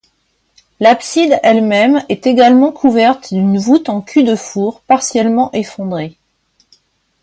[0.79, 6.17] L'abside elle-même est également couverte d'une voûte en cul-de-four, partiellement effondrée.